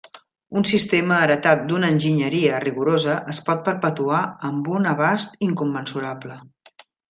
[0.59, 6.41] Un sistema heretat d'una enginyeria rigorosa es pot perpetuar amb un abast incommensurable.